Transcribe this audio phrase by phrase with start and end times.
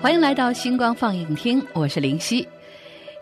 [0.00, 2.46] 欢迎来到星光放映厅，我是林夕。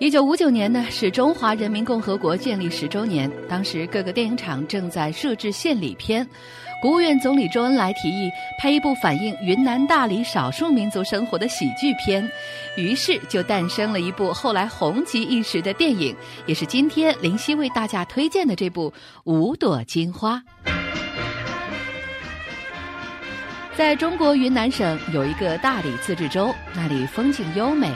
[0.00, 6.26] 一九五九年呢，是中华人民共和国建立十周年，当时各个电影厂正在设置献礼片。
[6.82, 12.28] 国务院总理周恩来提议拍一部反映云南大理少数民族生活的喜剧片，
[12.76, 16.14] 于是就诞生了一部后来红极一时的电影，
[16.44, 18.90] 也是今天林夕为大家推荐的这部
[19.24, 20.42] 《五朵金花》。
[23.76, 27.90] 在中国云南省有一个大理自治州，那里风景优美，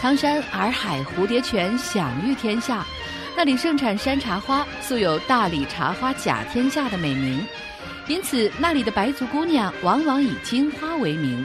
[0.00, 2.86] 苍山洱海、蝴蝶泉享誉天下，
[3.36, 7.44] 那里盛产山茶花，素有“大理茶花甲天下”的美名。
[8.06, 11.44] 因此，那里的白族姑娘往往以金花为名。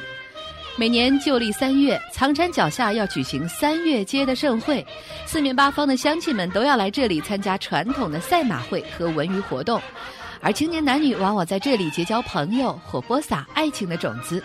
[0.77, 4.85] 每年旧历三月，苍山脚下要举行三月街的盛会，
[5.25, 9.81] 四面八方的乡亲们都要来这里参加传统的赛马会和文娱活动，
[10.41, 14.43] 而青年男女往往在这里结交朋友或播撒爱情的种子。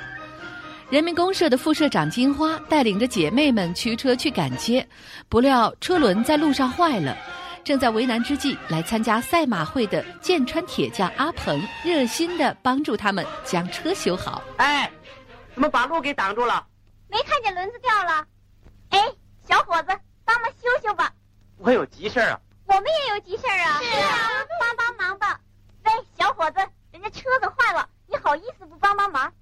[0.90, 4.86] 人民公社的副社长金花带领着姐妹们驱车去赶街，
[5.28, 7.16] 不料车轮在路上坏了。
[7.64, 14.40] 正在为难之际，来参加赛马会的剑川铁匠阿鹏热心的帮助他们将车修好。
[14.58, 14.88] 哎，
[15.54, 16.64] 怎么把路给挡住了？
[17.08, 18.24] 没看见轮子掉了？
[18.90, 19.00] 哎，
[19.48, 19.88] 小伙子，
[20.24, 21.12] 帮忙修修吧。
[21.58, 22.38] 我有急事啊。
[22.66, 23.80] 我们也有急事啊。
[23.82, 25.40] 是啊，帮帮忙吧。
[25.86, 26.58] 喂，小伙子，
[26.90, 29.32] 人家车子坏了，你好意思不帮帮忙？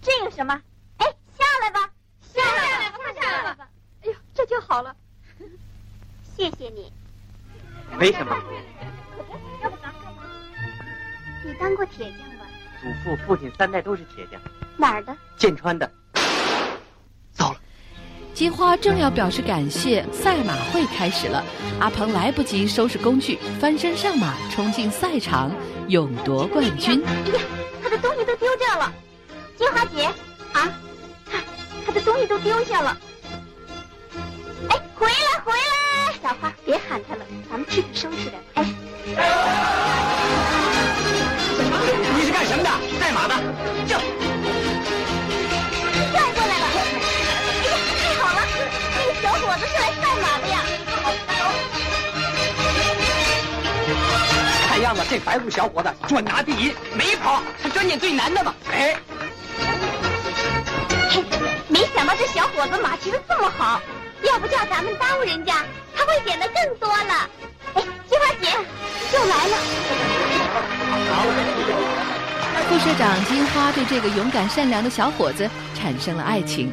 [0.00, 0.54] 这有什么？
[0.98, 3.68] 哎，下来吧，下来吧，快下来吧。
[4.02, 4.94] 哎呦，这就好了。
[6.36, 6.92] 谢谢你。
[7.98, 8.36] 没什么。
[9.60, 10.22] 要不咱干嘛？
[11.44, 12.46] 你当过铁匠吧？
[12.80, 14.40] 祖父、父亲三代都是铁匠。
[14.76, 15.16] 哪儿的？
[15.36, 15.90] 剑川的。
[18.34, 21.44] 金花正要表示感谢，赛马会开始了。
[21.78, 25.52] 阿鹏来不及收拾工具，翻身上马，冲进赛场，
[25.86, 27.00] 勇夺冠军。
[27.06, 27.40] 哎呀，
[27.80, 28.92] 他的东西都丢掉了。
[29.56, 30.06] 金花姐，
[30.52, 30.68] 啊，
[31.30, 31.40] 看
[31.86, 32.96] 他的东西都丢下了。
[34.68, 36.12] 哎，回来，回来！
[36.20, 38.42] 小花，别喊他了，咱们去收拾点。
[38.54, 38.64] 哎，
[55.14, 58.52] 这白骨小伙子准拿第一，没跑，他专捡最难的嘛。
[58.72, 58.96] 哎，
[61.08, 61.22] 嘿，
[61.68, 63.80] 没想到这小伙子马骑的这么好，
[64.24, 65.64] 要不叫咱们耽误人家，
[65.94, 67.30] 他会捡的更多了。
[67.74, 68.48] 哎，金花姐
[69.16, 69.56] 又来了。
[72.68, 76.72] 副社长金花对这个勇敢善良的小伙子产生了爱情，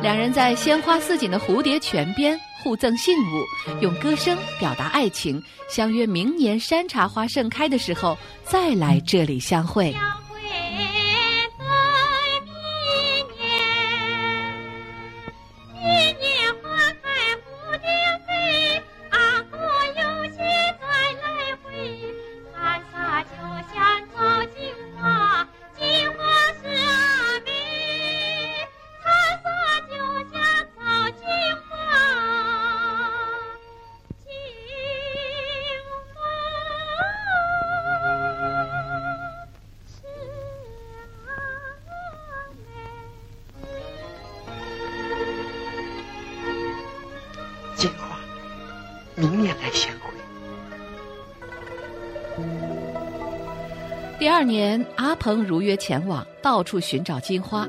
[0.00, 3.44] 两人在鲜花似锦的蝴蝶泉边互赠信物，
[3.80, 9.94] 用歌声表达爱情，相约明年山茶花盛开的时候再来这里相会。
[54.20, 57.66] 第二年，阿鹏如约前往，到处寻找金花。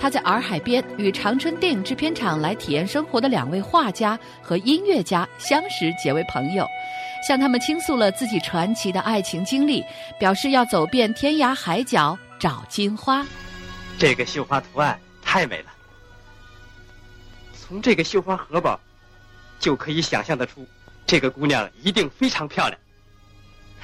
[0.00, 6.66] 他在洱海边与长春电影制片厂来体验生活的两位画家和音乐家相识，结为朋友，
[7.24, 9.80] 向他们倾诉了自己传奇的爱情经历，
[10.18, 13.24] 表示要走遍天涯海角找金花。
[13.96, 15.70] 这个绣花图案太美了，
[17.54, 18.78] 从这个绣花荷包，
[19.60, 20.66] 就可以想象得出，
[21.06, 22.76] 这个姑娘一定非常漂亮，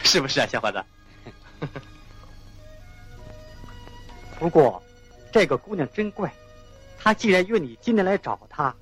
[0.03, 0.85] 是不是啊，小伙子？
[4.39, 4.81] 不过，
[5.33, 6.33] 这个姑娘真怪，
[6.97, 8.75] 她既然约你今天来找她，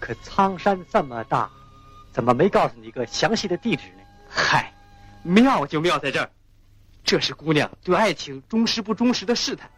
[0.00, 1.50] 可苍山这么大，
[2.12, 4.02] 怎么没告诉你一个详细的地址呢？
[4.28, 4.72] 嗨，
[5.22, 6.30] 妙就妙在这儿，
[7.04, 9.70] 这是姑娘对爱情忠实不忠实的试探。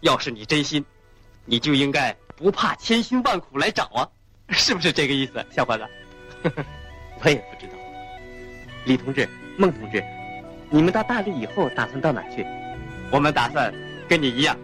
[0.00, 0.84] 要是你真心，
[1.46, 4.08] 你就应该不怕千辛万苦来找啊，
[4.50, 5.86] 是不是这个意思，小伙子？
[7.22, 7.72] 我也不知道。
[8.84, 10.04] 李同志、孟同志，
[10.68, 12.46] 你们到大理以后打算到哪儿去？
[13.10, 13.72] 我们打算
[14.08, 14.56] 跟你一样，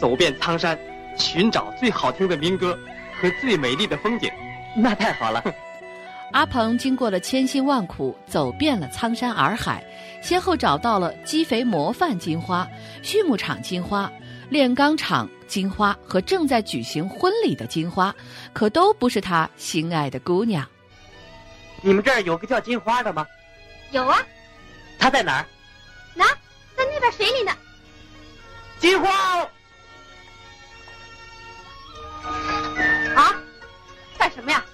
[0.00, 0.78] 走遍苍山，
[1.16, 2.78] 寻找最好听的民歌
[3.20, 4.30] 和最美丽的风景。
[4.76, 5.42] 那太好了。
[6.32, 9.84] 阿鹏经过了千辛万苦，走遍了苍山洱海，
[10.22, 12.66] 先后找到了鸡肥模范金花、
[13.02, 14.10] 畜牧场金花、
[14.48, 18.14] 炼钢厂金花和正在举行婚礼的金花，
[18.54, 20.66] 可都不是他心爱的姑娘。
[21.82, 23.26] 你们这儿有个叫金花的吗？
[23.90, 24.18] 有啊。
[24.98, 25.46] 她在哪儿？
[26.14, 26.24] 那，
[26.74, 27.52] 在那边水里呢。
[28.82, 29.48] 金花。
[33.14, 33.34] 啊？
[34.18, 34.64] 干什么呀？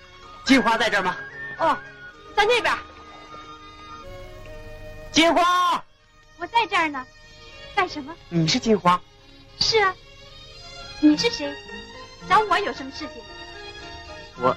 [0.46, 1.14] 金花在这儿吗？
[1.58, 1.76] 哦，
[2.34, 2.74] 在那边。
[5.12, 5.84] 金花，
[6.38, 7.04] 我在这儿呢。
[7.76, 8.14] 干什么？
[8.30, 8.98] 你是金花？
[9.60, 9.94] 是啊。
[11.00, 11.54] 你是谁？
[12.30, 13.22] 找我有什么事情？
[14.38, 14.56] 我，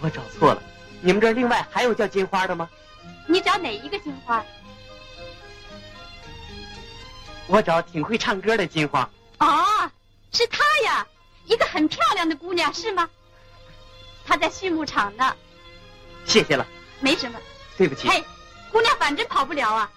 [0.00, 0.62] 我找错了。
[1.00, 2.70] 你们这儿另外还有叫金花的吗？
[3.26, 4.44] 你找哪一个金花？
[7.48, 9.08] 我找挺会唱歌的金花。
[9.38, 9.90] 哦，
[10.32, 11.06] 是她呀，
[11.46, 13.08] 一个很漂亮的姑娘，是吗？
[14.24, 15.34] 她在畜牧场呢。
[16.24, 16.66] 谢谢了。
[17.00, 17.40] 没什么。
[17.76, 18.06] 对不起。
[18.08, 18.22] 嘿，
[18.70, 19.90] 姑娘反正跑不了啊，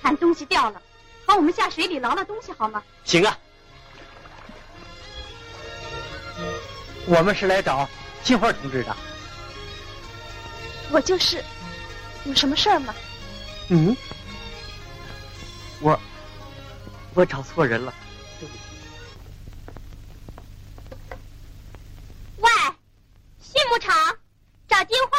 [0.00, 0.80] 看东西掉了，
[1.26, 2.82] 帮我们下水里捞捞东西好吗？
[3.04, 3.38] 行啊。
[7.06, 7.86] 我们是来找
[8.22, 8.96] 金花同志的。
[10.90, 11.44] 我就是，
[12.24, 12.94] 有什么事儿吗？
[13.68, 13.94] 嗯，
[15.80, 16.00] 我，
[17.14, 17.94] 我找错人了，
[18.40, 18.60] 对不起。
[22.38, 22.50] 喂，
[23.40, 23.94] 畜牧场，
[24.66, 25.18] 找金花。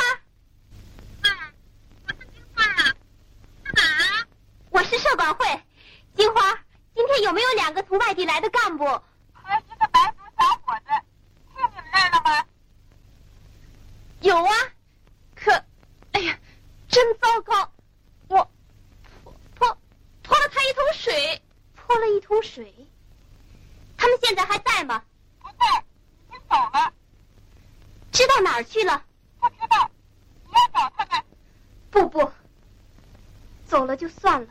[1.29, 1.53] 啊，
[2.05, 2.93] 我是金花啊，
[3.63, 4.27] 在哪儿？
[4.71, 5.45] 我是社管会，
[6.17, 6.41] 金花，
[6.93, 8.83] 今天有没有两个从外地来的干部？
[8.83, 10.87] 和一个白族小伙子，
[11.55, 12.45] 去你们那儿了吗？
[14.19, 14.53] 有啊。
[15.33, 15.51] 可，
[16.11, 16.37] 哎呀，
[16.89, 17.71] 真糟糕！
[18.27, 18.51] 我
[19.55, 19.77] 泼
[20.23, 21.41] 泼了他一桶水，
[21.75, 22.73] 泼了一桶水。
[23.97, 25.01] 他们现在还在吗？
[25.41, 25.83] 不在，
[26.29, 26.93] 已经走了。
[28.13, 29.01] 知道哪儿去了？
[29.41, 29.89] 不知道。
[30.45, 31.21] 你要找他们？
[31.91, 32.31] 不不，
[33.65, 34.47] 走了就算了。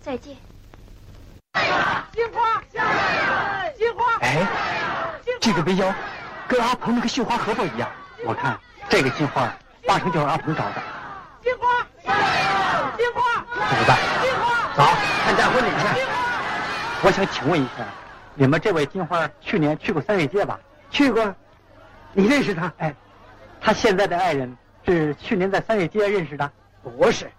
[0.00, 0.36] 再见。
[2.12, 4.44] 金花，金花，哎，
[5.40, 5.94] 这个围腰
[6.48, 7.88] 跟阿鹏那个绣花盒子一样。
[8.24, 8.58] 我看
[8.88, 9.54] 这个金花。
[9.86, 10.82] 八成就是阿鹏找的。
[11.40, 12.10] 金花，金
[13.12, 13.96] 花，怎么办？
[14.22, 14.82] 金花，走，
[15.24, 16.13] 参加婚礼去。
[17.04, 17.84] 我想请问一下，
[18.34, 20.58] 你们这位金花去年去过三月街吧？
[20.90, 21.34] 去过。
[22.14, 22.72] 你认识他？
[22.78, 22.94] 哎，
[23.60, 24.56] 他现在的爱人
[24.86, 26.50] 是去年在三月街认识的？
[26.82, 27.30] 不是，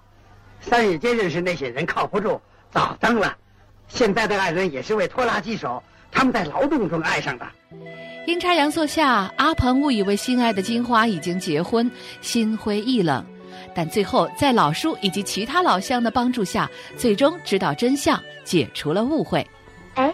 [0.61, 2.39] 三月街认识那些人靠不住，
[2.69, 3.35] 早登了。
[3.87, 5.81] 现在的爱人也是位拖拉机手，
[6.11, 7.47] 他们在劳动中爱上的。
[8.27, 11.89] 阴差阳错下，阿鹏误以为心爱的金花已经结婚，
[12.21, 13.25] 心灰意冷。
[13.73, 19.45] 但最后在老叔以及其他老乡的帮助下，最终知道真相，解除了误会。
[19.95, 20.13] 哎，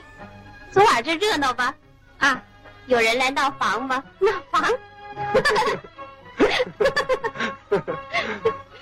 [0.71, 1.73] 昨晚这热闹吧？
[2.19, 2.41] 啊，
[2.87, 4.03] 有人来闹房吗？
[4.19, 4.63] 闹房？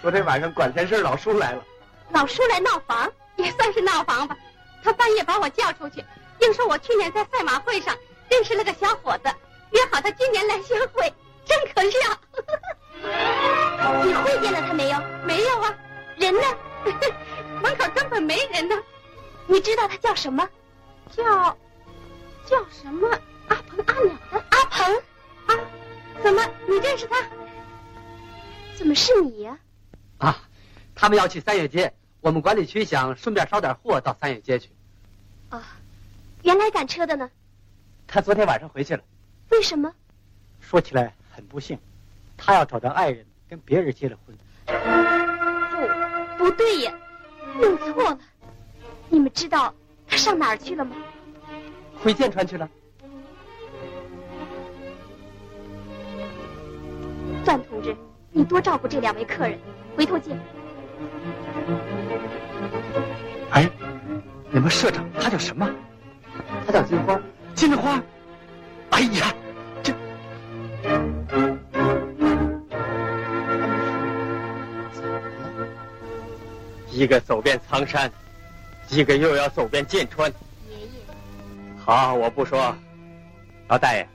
[0.01, 1.63] 昨天晚上管闲事老叔来了。
[2.11, 4.35] 老叔来闹房，也算是闹房吧。
[4.83, 6.03] 他半夜把我叫出去，
[6.39, 7.95] 硬说我去年在赛马会上。
[8.29, 9.33] 认识了个小伙子，
[9.71, 11.11] 约好他今年来相会，
[11.45, 11.97] 真可笑。
[14.05, 14.99] 你会见了他没有？
[15.25, 15.75] 没有啊，
[16.17, 16.41] 人呢？
[17.63, 18.75] 门口根本没人呢。
[19.47, 20.47] 你知道他叫什么？
[21.11, 21.57] 叫
[22.45, 23.07] 叫什么？
[23.47, 24.95] 阿鹏阿鸟的阿鹏
[25.47, 25.55] 啊？
[26.21, 27.15] 怎么你认识他？
[28.75, 29.57] 怎么是你呀？
[30.19, 30.37] 啊，
[30.95, 34.69] 他们要去三月街，我们管理区想顺便捎点货到三月街去。
[35.49, 35.77] 啊，
[36.43, 37.29] 原来赶车的呢？
[38.07, 39.03] 他昨天晚上回去了，
[39.49, 39.93] 为什么？
[40.59, 41.77] 说起来很不幸，
[42.37, 44.37] 他要找到爱人跟别人结了婚。
[46.37, 46.93] 不，不对呀，
[47.59, 48.19] 弄错了。
[49.09, 49.73] 你们知道他
[50.19, 50.95] 上哪儿去了吗？
[52.03, 52.69] 回剑川去了。
[57.45, 57.95] 段同志，
[58.31, 59.57] 你多照顾这两位客人，
[59.95, 60.37] 回头见。
[63.51, 63.69] 哎，
[64.51, 65.69] 你们社长他叫什么？
[66.67, 67.19] 他叫金花。
[67.55, 68.01] 金花，
[68.91, 69.33] 哎呀，
[69.81, 69.93] 这
[76.91, 78.11] 一个走遍苍山，
[78.89, 80.31] 一个又要走遍剑川。
[80.67, 80.89] 爷爷，
[81.77, 82.75] 好，我不说。
[83.67, 84.07] 老大爷，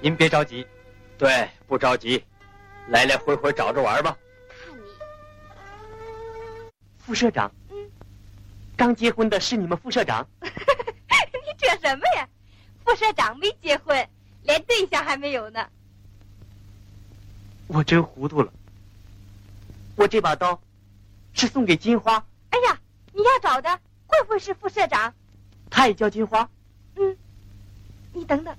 [0.00, 0.66] 您别着急。
[1.18, 2.24] 对，不着急，
[2.88, 4.16] 来来回回找着玩吧。
[4.48, 4.82] 看你，
[7.04, 7.52] 副社长。
[7.70, 7.76] 嗯。
[8.76, 10.26] 刚结婚的是你们副社长？
[10.40, 10.48] 你
[11.58, 12.26] 扯什么呀？
[12.84, 14.08] 副社长没结婚，
[14.42, 15.66] 连对象还没有呢。
[17.66, 18.52] 我真糊涂了。
[19.96, 20.58] 我这把刀
[21.34, 22.78] 是送给金花，哎呀，
[23.12, 23.80] 你要找的
[24.14, 25.12] 会不会是副社长？
[25.70, 26.48] 他也叫金花。
[26.96, 27.16] 嗯，
[28.12, 28.56] 你等等，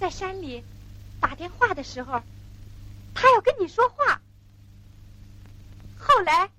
[0.00, 0.64] 在山里
[1.20, 2.20] 打电话的时候，
[3.14, 4.20] 他要跟你说话。
[5.98, 6.50] 后来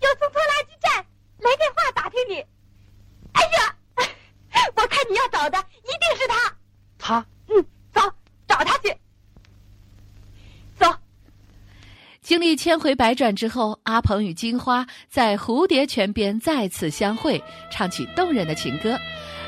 [0.00, 1.06] 又从拖拉机站
[1.38, 2.46] 来电话打听你。
[3.32, 3.76] 哎呀，
[4.74, 6.56] 我看你要找的一定是他。
[6.98, 8.00] 他，嗯，走，
[8.48, 8.96] 找他去。
[10.78, 10.90] 走。
[12.32, 17.38] 经历千回百转之后，阿鹏与金花在蝴蝶泉边再次相会，
[17.70, 18.98] 唱起动人的情歌。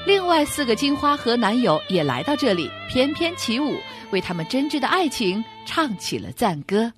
[0.04, 3.78] 另外四个金花和男友也来到这里，翩翩起舞，
[4.10, 6.92] 为他们真挚的爱情唱起了赞歌。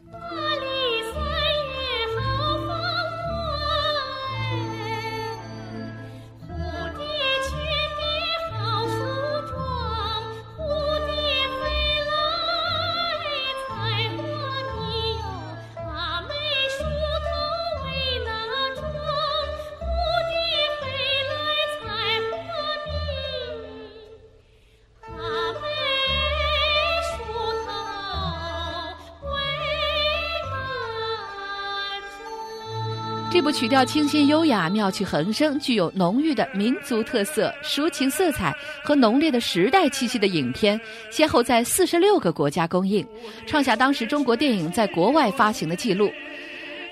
[33.29, 40.81] 这部曲调清新优雅、妙趣横生、具有浓郁的民族特色、抒情色彩和浓烈的时代气息的影片，
[41.11, 43.07] 先后在四十六个国家公映，
[43.47, 46.11] 创下当时中国电影在国外发行的记录。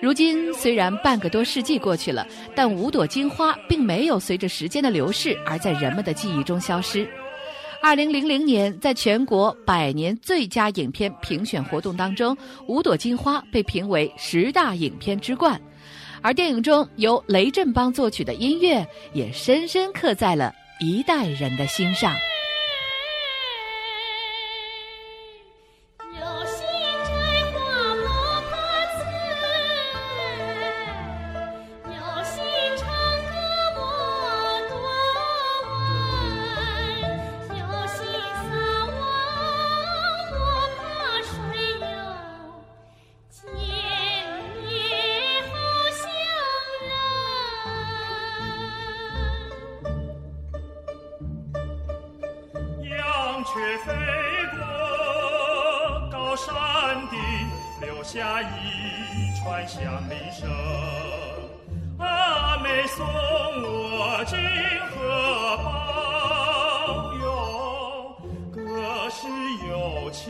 [0.03, 7.09] 如今虽然半个多世纪过去了，但五朵金花并没有随着时间的流逝而在人们的记忆中消失。
[7.81, 12.35] 二零零零年，在全国百年最佳影片评选活动当中，
[12.67, 15.59] 《五朵金花》被评为十大影片之冠。
[16.25, 22.15] 而电影中由雷振邦作曲的音乐，也深深刻在了一代人的心上。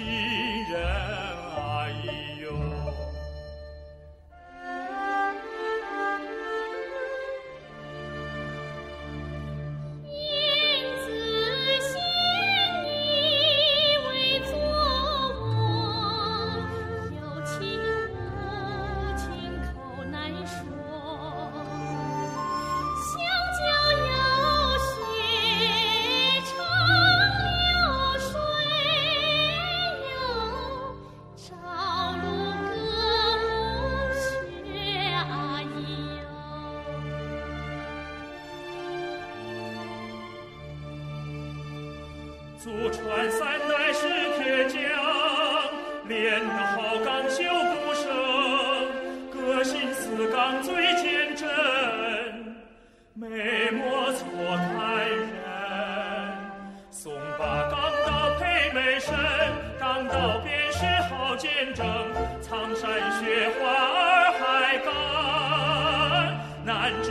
[0.00, 0.23] 有
[50.14, 51.48] 性似钢最坚贞，
[53.14, 54.24] 没莫错
[54.56, 55.18] 看人。
[56.88, 59.12] 送把钢刀配美身，
[59.78, 61.84] 钢刀便是好见证，
[62.40, 64.94] 苍山雪花儿还干，
[66.64, 67.10] 难遮